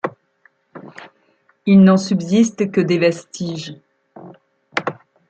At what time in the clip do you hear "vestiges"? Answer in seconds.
2.97-3.75